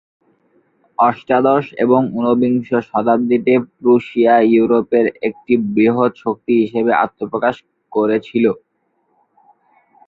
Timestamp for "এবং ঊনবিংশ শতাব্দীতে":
1.83-3.53